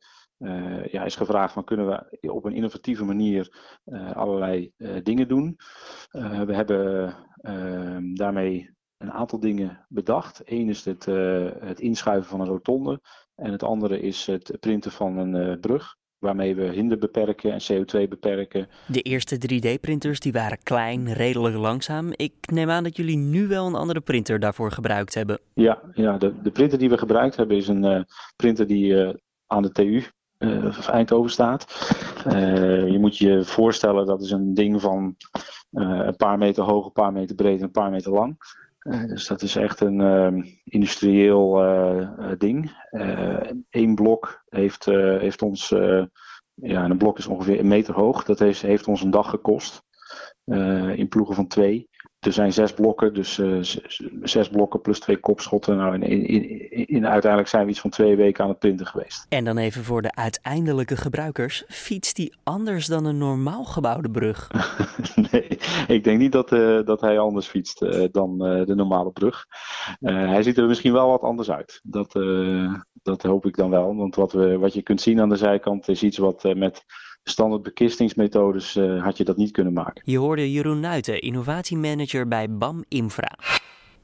ja, 0.90 1.04
is 1.04 1.16
gevraagd 1.16 1.52
van 1.52 1.64
kunnen 1.64 1.86
we 1.86 2.30
op 2.30 2.44
een 2.44 2.54
innovatieve 2.54 3.04
manier 3.04 3.54
allerlei 4.14 4.72
dingen 5.02 5.28
doen. 5.28 5.56
we 6.46 6.54
hebben 6.54 7.14
daarmee 8.14 8.70
een 9.00 9.12
aantal 9.12 9.40
dingen 9.40 9.78
bedacht. 9.88 10.42
Eén 10.44 10.68
is 10.68 10.84
het, 10.84 11.06
uh, 11.06 11.48
het 11.60 11.80
inschuiven 11.80 12.30
van 12.30 12.40
een 12.40 12.46
rotonde. 12.46 13.00
En 13.34 13.52
het 13.52 13.62
andere 13.62 14.00
is 14.00 14.26
het 14.26 14.56
printen 14.60 14.90
van 14.90 15.16
een 15.16 15.34
uh, 15.34 15.60
brug. 15.60 15.98
Waarmee 16.18 16.54
we 16.54 16.62
hinder 16.62 16.98
beperken 16.98 17.52
en 17.52 17.60
CO2 17.60 18.08
beperken. 18.08 18.68
De 18.86 19.00
eerste 19.00 19.36
3D-printers 19.36 20.18
die 20.18 20.32
waren 20.32 20.62
klein, 20.62 21.12
redelijk 21.12 21.56
langzaam. 21.56 22.12
Ik 22.16 22.34
neem 22.52 22.70
aan 22.70 22.84
dat 22.84 22.96
jullie 22.96 23.16
nu 23.16 23.46
wel 23.46 23.66
een 23.66 23.74
andere 23.74 24.00
printer 24.00 24.38
daarvoor 24.38 24.72
gebruikt 24.72 25.14
hebben. 25.14 25.40
Ja, 25.54 25.82
ja 25.94 26.18
de, 26.18 26.40
de 26.42 26.50
printer 26.50 26.78
die 26.78 26.88
we 26.88 26.98
gebruikt 26.98 27.36
hebben 27.36 27.56
is 27.56 27.68
een 27.68 27.84
uh, 27.84 28.00
printer 28.36 28.66
die 28.66 29.14
aan 29.46 29.62
de 29.62 29.72
TU 29.72 30.04
uh, 30.38 30.88
Eindhoven 30.88 31.30
staat. 31.30 31.64
Je 32.86 32.96
moet 33.00 33.18
je 33.18 33.44
voorstellen 33.44 34.06
dat 34.06 34.22
is 34.22 34.30
een 34.30 34.54
ding 34.54 34.80
van 34.80 35.16
een 35.70 36.16
paar 36.16 36.38
meter 36.38 36.64
hoog, 36.64 36.84
een 36.84 36.92
paar 36.92 37.12
meter 37.12 37.36
breed 37.36 37.58
en 37.58 37.64
een 37.64 37.70
paar 37.70 37.90
meter 37.90 38.12
lang. 38.12 38.36
Uh, 38.80 39.06
dus 39.06 39.26
dat 39.26 39.42
is 39.42 39.56
echt 39.56 39.80
een 39.80 40.00
uh, 40.00 40.52
industrieel 40.64 41.64
uh, 41.64 42.32
ding. 42.38 42.88
Eén 43.70 43.94
blok 43.94 44.44
heeft, 44.48 44.84
heeft 44.84 45.42
ons, 45.42 45.68
ja, 46.54 46.84
een 46.84 46.98
blok 46.98 47.18
is 47.18 47.26
ongeveer 47.26 47.58
een 47.58 47.68
meter 47.68 47.94
hoog. 47.94 48.24
Dat 48.24 48.38
heeft, 48.38 48.62
heeft 48.62 48.86
ons 48.86 49.02
een 49.02 49.10
dag 49.10 49.30
gekost. 49.30 49.82
in 50.94 51.08
ploegen 51.08 51.34
van 51.34 51.46
twee. 51.46 51.89
Er 52.20 52.32
zijn 52.32 52.52
zes 52.52 52.72
blokken, 52.72 53.14
dus 53.14 53.38
uh, 53.38 53.62
zes 54.22 54.48
blokken 54.48 54.80
plus 54.80 55.00
twee 55.00 55.16
kopschotten. 55.16 55.76
Nou, 55.76 55.94
in, 55.94 56.26
in, 56.26 56.86
in, 56.86 57.06
uiteindelijk 57.06 57.50
zijn 57.50 57.64
we 57.64 57.70
iets 57.70 57.80
van 57.80 57.90
twee 57.90 58.16
weken 58.16 58.44
aan 58.44 58.50
het 58.50 58.58
printen 58.58 58.86
geweest. 58.86 59.26
En 59.28 59.44
dan 59.44 59.58
even 59.58 59.84
voor 59.84 60.02
de 60.02 60.14
uiteindelijke 60.14 60.96
gebruikers. 60.96 61.64
Fietst 61.68 62.16
die 62.16 62.34
anders 62.42 62.86
dan 62.86 63.04
een 63.04 63.18
normaal 63.18 63.64
gebouwde 63.64 64.10
brug? 64.10 64.50
nee, 65.30 65.58
ik 65.86 66.04
denk 66.04 66.18
niet 66.18 66.32
dat, 66.32 66.52
uh, 66.52 66.84
dat 66.84 67.00
hij 67.00 67.18
anders 67.18 67.46
fietst 67.46 67.82
uh, 67.82 68.04
dan 68.12 68.38
de 68.38 68.74
normale 68.74 69.10
brug. 69.10 69.46
hij 70.00 70.42
ziet 70.42 70.58
er 70.58 70.66
misschien 70.66 70.92
wel 70.92 71.08
wat 71.08 71.22
anders 71.22 71.50
uit. 71.50 71.80
Dat, 71.82 72.12
dat 73.02 73.22
hoop 73.22 73.46
ik 73.46 73.56
dan 73.56 73.70
wel. 73.70 73.96
Want 73.96 74.14
wat, 74.14 74.32
we, 74.32 74.58
wat 74.58 74.72
je 74.72 74.82
kunt 74.82 75.00
zien 75.00 75.20
aan 75.20 75.28
de 75.28 75.36
zijkant 75.36 75.88
is 75.88 76.02
iets 76.02 76.18
wat 76.18 76.54
met 76.54 76.84
standaard 77.22 77.62
bekistingsmethodes 77.62 78.76
uh, 78.76 79.02
had 79.02 79.16
je 79.16 79.24
dat 79.24 79.36
niet 79.36 79.50
kunnen 79.50 79.72
maken. 79.72 80.02
Je 80.04 80.18
hoorde 80.18 80.52
Jeroen 80.52 80.80
Nuiten, 80.80 81.20
innovatiemanager 81.20 82.28
bij 82.28 82.50
BAM 82.50 82.84
Infra. 82.88 83.38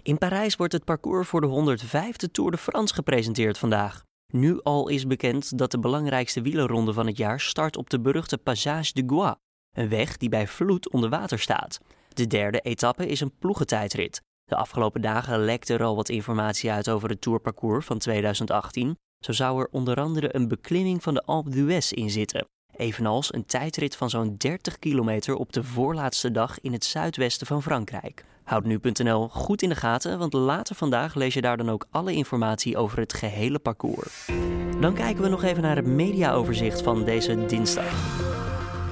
In 0.02 0.18
Parijs 0.18 0.56
wordt 0.56 0.72
het 0.72 0.84
parcours 0.84 1.28
voor 1.28 1.40
de 1.40 1.78
105e 1.80 2.30
Tour 2.32 2.50
de 2.50 2.56
France 2.56 2.94
gepresenteerd 2.94 3.58
vandaag. 3.58 4.04
Nu 4.32 4.60
al 4.62 4.88
is 4.88 5.06
bekend 5.06 5.58
dat 5.58 5.70
de 5.70 5.78
belangrijkste 5.78 6.42
wielerronde 6.42 6.92
van 6.92 7.06
het 7.06 7.16
jaar 7.16 7.40
start 7.40 7.76
op 7.76 7.90
de 7.90 8.00
beruchte 8.00 8.38
Passage 8.38 8.92
de 8.92 9.02
Gois, 9.06 9.34
een 9.76 9.88
weg 9.88 10.16
die 10.16 10.28
bij 10.28 10.46
vloed 10.46 10.90
onder 10.90 11.10
water 11.10 11.38
staat. 11.38 11.80
De 12.08 12.26
derde 12.26 12.60
etappe 12.60 13.06
is 13.06 13.20
een 13.20 13.38
ploegentijdrit. 13.38 14.22
De 14.44 14.56
afgelopen 14.56 15.00
dagen 15.00 15.44
lekte 15.44 15.74
er 15.74 15.82
al 15.82 15.96
wat 15.96 16.08
informatie 16.08 16.70
uit 16.70 16.88
over 16.88 17.08
het 17.08 17.20
tourparcours 17.20 17.86
van 17.86 17.98
2018. 17.98 18.96
Zo 19.24 19.32
zou 19.32 19.60
er 19.60 19.68
onder 19.70 20.00
andere 20.00 20.34
een 20.34 20.48
beklimming 20.48 21.02
van 21.02 21.14
de 21.14 21.22
Alpe 21.22 21.50
d'Huez 21.50 21.92
in 21.92 22.10
zitten. 22.10 22.46
Evenals 22.76 23.34
een 23.34 23.46
tijdrit 23.46 23.96
van 23.96 24.10
zo'n 24.10 24.34
30 24.38 24.78
kilometer 24.78 25.34
op 25.34 25.52
de 25.52 25.64
voorlaatste 25.64 26.30
dag 26.30 26.60
in 26.60 26.72
het 26.72 26.84
zuidwesten 26.84 27.46
van 27.46 27.62
Frankrijk. 27.62 28.24
Houd 28.44 28.64
nu.nl 28.64 29.28
goed 29.28 29.62
in 29.62 29.68
de 29.68 29.74
gaten, 29.74 30.18
want 30.18 30.32
later 30.32 30.76
vandaag 30.76 31.14
lees 31.14 31.34
je 31.34 31.40
daar 31.40 31.56
dan 31.56 31.70
ook 31.70 31.86
alle 31.90 32.12
informatie 32.12 32.76
over 32.76 32.98
het 32.98 33.12
gehele 33.12 33.58
parcours. 33.58 34.30
Dan 34.80 34.94
kijken 34.94 35.22
we 35.22 35.28
nog 35.28 35.42
even 35.42 35.62
naar 35.62 35.76
het 35.76 35.86
mediaoverzicht 35.86 36.82
van 36.82 37.04
deze 37.04 37.46
dinsdag. 37.46 38.24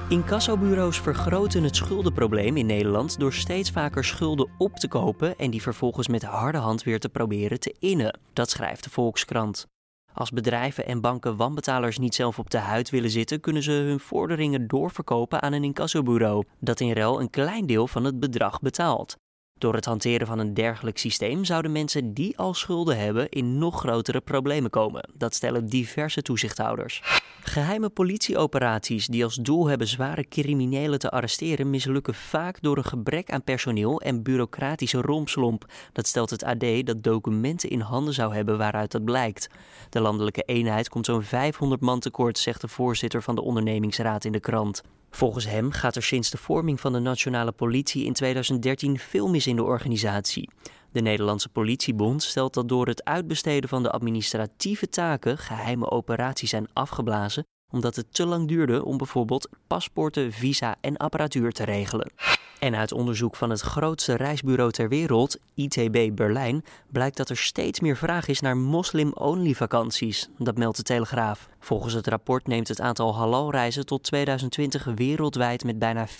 Incassobureaus 0.09 0.99
vergroten 0.99 1.63
het 1.63 1.75
schuldenprobleem 1.75 2.57
in 2.57 2.65
Nederland 2.65 3.19
door 3.19 3.33
steeds 3.33 3.71
vaker 3.71 4.03
schulden 4.03 4.49
op 4.57 4.75
te 4.75 4.87
kopen 4.87 5.37
en 5.37 5.51
die 5.51 5.61
vervolgens 5.61 6.07
met 6.07 6.23
harde 6.23 6.57
hand 6.57 6.83
weer 6.83 6.99
te 6.99 7.09
proberen 7.09 7.59
te 7.59 7.75
innen. 7.79 8.19
Dat 8.33 8.49
schrijft 8.49 8.83
de 8.83 8.89
Volkskrant. 8.89 9.67
Als 10.15 10.31
bedrijven 10.31 10.85
en 10.85 11.01
banken 11.01 11.35
wanbetalers 11.35 11.97
niet 11.97 12.15
zelf 12.15 12.39
op 12.39 12.49
de 12.49 12.57
huid 12.57 12.89
willen 12.89 13.09
zitten, 13.09 13.39
kunnen 13.39 13.63
ze 13.63 13.71
hun 13.71 13.99
vorderingen 13.99 14.67
doorverkopen 14.67 15.41
aan 15.41 15.53
een 15.53 15.63
incassobureau, 15.63 16.43
dat 16.59 16.79
in 16.79 16.91
ruil 16.91 17.19
een 17.19 17.29
klein 17.29 17.65
deel 17.65 17.87
van 17.87 18.03
het 18.03 18.19
bedrag 18.19 18.59
betaalt. 18.59 19.17
Door 19.57 19.73
het 19.73 19.85
hanteren 19.85 20.27
van 20.27 20.39
een 20.39 20.53
dergelijk 20.53 20.97
systeem 20.97 21.43
zouden 21.43 21.71
mensen 21.71 22.13
die 22.13 22.37
al 22.37 22.53
schulden 22.53 22.97
hebben 22.97 23.29
in 23.29 23.57
nog 23.57 23.79
grotere 23.79 24.21
problemen 24.21 24.69
komen. 24.69 25.09
Dat 25.13 25.33
stellen 25.33 25.65
diverse 25.65 26.21
toezichthouders. 26.21 27.01
Geheime 27.41 27.89
politieoperaties 27.89 29.07
die 29.07 29.23
als 29.23 29.35
doel 29.35 29.67
hebben 29.67 29.87
zware 29.87 30.27
criminelen 30.27 30.99
te 30.99 31.09
arresteren 31.09 31.69
mislukken 31.69 32.13
vaak 32.13 32.61
door 32.61 32.77
een 32.77 32.83
gebrek 32.83 33.31
aan 33.31 33.43
personeel 33.43 34.01
en 34.01 34.23
bureaucratische 34.23 35.01
rompslomp. 35.01 35.65
Dat 35.91 36.07
stelt 36.07 36.29
het 36.29 36.43
AD 36.43 36.85
dat 36.85 37.03
documenten 37.03 37.69
in 37.69 37.79
handen 37.79 38.13
zou 38.13 38.35
hebben 38.35 38.57
waaruit 38.57 38.91
dat 38.91 39.05
blijkt. 39.05 39.47
De 39.89 40.01
landelijke 40.01 40.41
eenheid 40.41 40.89
komt 40.89 41.05
zo'n 41.05 41.23
500 41.23 41.81
man 41.81 41.99
tekort, 41.99 42.37
zegt 42.37 42.61
de 42.61 42.67
voorzitter 42.67 43.21
van 43.21 43.35
de 43.35 43.41
ondernemingsraad 43.41 44.25
in 44.25 44.31
de 44.31 44.39
krant. 44.39 44.81
Volgens 45.09 45.47
hem 45.47 45.71
gaat 45.71 45.95
er 45.95 46.03
sinds 46.03 46.29
de 46.29 46.37
vorming 46.37 46.79
van 46.79 46.93
de 46.93 46.99
nationale 46.99 47.51
politie 47.51 48.05
in 48.05 48.13
2013 48.13 48.99
veel 48.99 49.29
mis 49.29 49.47
in 49.47 49.55
de 49.55 49.63
organisatie. 49.63 50.49
De 50.91 51.01
Nederlandse 51.01 51.49
Politiebond 51.49 52.23
stelt 52.23 52.53
dat 52.53 52.69
door 52.69 52.87
het 52.87 53.03
uitbesteden 53.03 53.69
van 53.69 53.83
de 53.83 53.91
administratieve 53.91 54.89
taken 54.89 55.37
geheime 55.37 55.91
operaties 55.91 56.49
zijn 56.49 56.67
afgeblazen 56.73 57.45
omdat 57.75 57.95
het 57.95 58.13
te 58.13 58.25
lang 58.25 58.47
duurde 58.47 58.85
om 58.85 58.97
bijvoorbeeld 58.97 59.49
paspoorten, 59.67 60.31
visa 60.31 60.75
en 60.81 60.97
apparatuur 60.97 61.51
te 61.51 61.63
regelen. 61.63 62.11
En 62.59 62.75
uit 62.75 62.91
onderzoek 62.91 63.35
van 63.35 63.49
het 63.49 63.61
grootste 63.61 64.15
reisbureau 64.15 64.71
ter 64.71 64.89
wereld, 64.89 65.37
ITB 65.53 66.15
Berlijn, 66.15 66.63
blijkt 66.91 67.17
dat 67.17 67.29
er 67.29 67.37
steeds 67.37 67.79
meer 67.79 67.97
vraag 67.97 68.27
is 68.27 68.39
naar 68.39 68.57
moslim-only 68.57 69.53
vakanties. 69.53 70.29
Dat 70.37 70.57
meldt 70.57 70.77
de 70.77 70.83
Telegraaf. 70.83 71.49
Volgens 71.59 71.93
het 71.93 72.07
rapport 72.07 72.47
neemt 72.47 72.67
het 72.67 72.81
aantal 72.81 73.15
halalreizen 73.15 73.85
tot 73.85 74.03
2020 74.03 74.83
wereldwijd 74.95 75.63
met 75.63 75.79
bijna 75.79 76.07
40% 76.07 76.11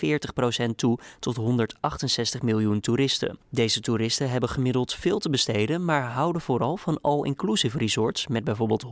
toe 0.76 1.00
tot 1.20 1.36
168 1.36 2.42
miljoen 2.42 2.80
toeristen. 2.80 3.38
Deze 3.50 3.80
toeristen 3.80 4.30
hebben 4.30 4.50
gemiddeld 4.50 4.94
veel 4.94 5.20
te 5.20 5.30
besteden, 5.30 5.86
maar 5.86 6.04
houden 6.04 6.42
vooral 6.42 6.78
van 6.78 7.02
all-inclusive 7.02 7.78
resorts 7.78 8.28
met 8.28 8.44
bijvoorbeeld 8.44 8.86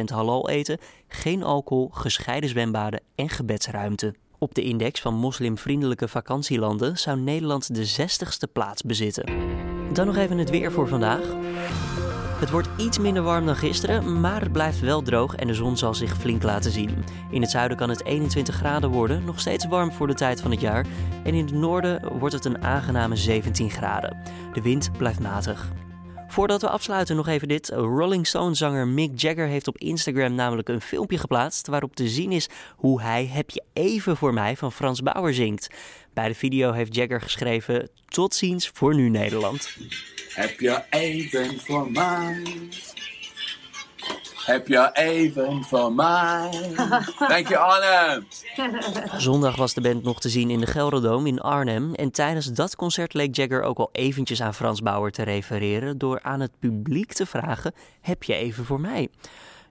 halal 0.04 0.48
eten, 0.48 0.78
geen 1.08 1.42
alcohol, 1.42 1.87
gescheiden 1.90 2.50
zwembaden 2.50 3.00
en 3.14 3.28
gebedsruimte. 3.28 4.14
Op 4.38 4.54
de 4.54 4.62
index 4.62 5.00
van 5.00 5.14
moslimvriendelijke 5.14 6.08
vakantielanden 6.08 6.98
zou 6.98 7.18
Nederland 7.18 7.74
de 7.74 8.08
60ste 8.08 8.52
plaats 8.52 8.82
bezitten. 8.82 9.24
Dan 9.92 10.06
nog 10.06 10.16
even 10.16 10.38
het 10.38 10.50
weer 10.50 10.72
voor 10.72 10.88
vandaag. 10.88 11.36
Het 12.38 12.50
wordt 12.50 12.68
iets 12.76 12.98
minder 12.98 13.22
warm 13.22 13.46
dan 13.46 13.56
gisteren, 13.56 14.20
maar 14.20 14.40
het 14.40 14.52
blijft 14.52 14.80
wel 14.80 15.02
droog 15.02 15.34
en 15.34 15.46
de 15.46 15.54
zon 15.54 15.76
zal 15.76 15.94
zich 15.94 16.16
flink 16.16 16.42
laten 16.42 16.70
zien. 16.70 17.04
In 17.30 17.40
het 17.40 17.50
zuiden 17.50 17.76
kan 17.76 17.88
het 17.88 18.04
21 18.04 18.54
graden 18.54 18.90
worden, 18.90 19.24
nog 19.24 19.40
steeds 19.40 19.66
warm 19.66 19.92
voor 19.92 20.06
de 20.06 20.14
tijd 20.14 20.40
van 20.40 20.50
het 20.50 20.60
jaar. 20.60 20.86
En 21.24 21.34
in 21.34 21.44
het 21.44 21.54
noorden 21.54 22.18
wordt 22.18 22.34
het 22.34 22.44
een 22.44 22.62
aangename 22.62 23.16
17 23.16 23.70
graden. 23.70 24.16
De 24.52 24.62
wind 24.62 24.90
blijft 24.96 25.20
matig. 25.20 25.68
Voordat 26.28 26.60
we 26.60 26.68
afsluiten 26.68 27.16
nog 27.16 27.28
even 27.28 27.48
dit. 27.48 27.68
Rolling 27.68 28.26
Stone-zanger 28.26 28.86
Mick 28.86 29.20
Jagger 29.20 29.46
heeft 29.46 29.68
op 29.68 29.78
Instagram 29.78 30.34
namelijk 30.34 30.68
een 30.68 30.80
filmpje 30.80 31.18
geplaatst 31.18 31.66
waarop 31.66 31.96
te 31.96 32.08
zien 32.08 32.32
is 32.32 32.48
hoe 32.76 33.02
hij 33.02 33.26
Heb 33.26 33.50
je 33.50 33.62
even 33.72 34.16
voor 34.16 34.34
mij 34.34 34.56
van 34.56 34.72
Frans 34.72 35.02
Bauer 35.02 35.34
zingt. 35.34 35.68
Bij 36.14 36.28
de 36.28 36.34
video 36.34 36.72
heeft 36.72 36.94
Jagger 36.94 37.20
geschreven 37.20 37.88
tot 38.08 38.34
ziens 38.34 38.70
voor 38.74 38.94
nu 38.94 39.08
Nederland. 39.08 39.76
Heb 40.34 40.60
je 40.60 40.82
even 40.90 41.60
voor 41.60 41.90
mij? 41.90 42.42
Heb 44.44 44.68
je 44.68 44.90
even 44.92 45.64
voor 45.64 45.92
mij? 45.92 46.50
Dank 47.28 47.48
je 47.48 47.58
Arnhem. 47.58 48.26
Zondag 49.16 49.56
was 49.56 49.74
de 49.74 49.80
band 49.80 50.02
nog 50.02 50.20
te 50.20 50.28
zien 50.28 50.50
in 50.50 50.60
de 50.60 50.66
Gelderdoom 50.66 51.26
in 51.26 51.40
Arnhem. 51.40 51.94
En 51.94 52.10
tijdens 52.10 52.46
dat 52.46 52.76
concert 52.76 53.14
leek 53.14 53.36
Jagger 53.36 53.62
ook 53.62 53.78
al 53.78 53.88
eventjes 53.92 54.42
aan 54.42 54.54
Frans 54.54 54.82
Bauer 54.82 55.10
te 55.10 55.22
refereren... 55.22 55.98
door 55.98 56.22
aan 56.22 56.40
het 56.40 56.50
publiek 56.58 57.12
te 57.12 57.26
vragen, 57.26 57.72
heb 58.00 58.22
je 58.22 58.34
even 58.34 58.64
voor 58.64 58.80
mij? 58.80 59.08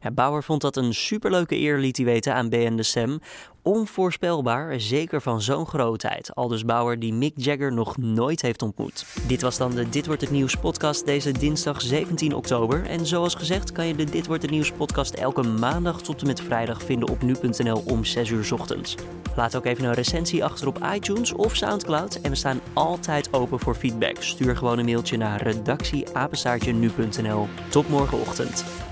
Ja, 0.02 0.12
Bauer 0.12 0.44
vond 0.44 0.62
dat 0.62 0.76
een 0.76 0.94
superleuke 0.94 1.56
eer, 1.56 1.78
liet 1.78 1.98
hij 1.98 2.06
weten 2.06 2.34
aan 2.34 2.50
BN 2.50 2.76
De 2.76 2.84
Stem. 2.84 3.20
Onvoorspelbaar, 3.68 4.80
zeker 4.80 5.22
van 5.22 5.42
zo'n 5.42 5.66
grootheid. 5.66 6.36
Aldus 6.36 6.66
Bauer 6.66 7.00
die 7.00 7.14
Mick 7.14 7.34
Jagger 7.36 7.74
nog 7.74 7.98
nooit 7.98 8.42
heeft 8.42 8.62
ontmoet. 8.62 9.06
Dit 9.28 9.42
was 9.42 9.58
dan 9.58 9.72
de 9.72 9.90
Dit 9.90 10.06
Wordt 10.06 10.22
Het 10.22 10.32
Nieuws 10.32 10.56
podcast 10.56 11.06
deze 11.06 11.32
dinsdag 11.32 11.82
17 11.82 12.36
oktober. 12.36 12.86
En 12.86 13.06
zoals 13.06 13.36
gezegd 13.36 13.72
kan 13.72 13.88
je 13.88 13.96
de 13.96 14.04
Dit 14.04 14.28
Wordt 14.28 14.42
Het 14.42 14.52
Nieuws 14.52 14.72
podcast 14.72 15.14
elke 15.14 15.42
maandag 15.42 16.02
tot 16.02 16.22
en 16.22 16.28
met 16.28 16.42
vrijdag 16.42 16.84
vinden 16.84 17.10
op 17.10 17.22
nu.nl 17.22 17.84
om 17.86 18.06
6 18.06 18.30
uur 18.30 18.54
ochtends. 18.54 18.96
Laat 19.36 19.56
ook 19.56 19.66
even 19.66 19.84
een 19.84 19.94
recensie 19.94 20.44
achter 20.44 20.68
op 20.68 20.80
iTunes 20.94 21.34
of 21.34 21.56
Soundcloud. 21.56 22.20
En 22.22 22.30
we 22.30 22.36
staan 22.36 22.62
altijd 22.74 23.34
open 23.34 23.60
voor 23.60 23.76
feedback. 23.76 24.16
Stuur 24.20 24.58
gewoon 24.58 24.78
een 24.78 24.86
mailtje 24.86 25.18
naar 25.18 25.42
redactieapenstaartje 25.42 26.74
nu.nl. 26.74 27.48
Tot 27.70 27.90
morgenochtend. 27.90 28.87